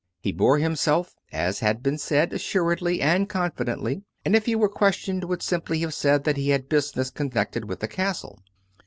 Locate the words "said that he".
5.93-6.49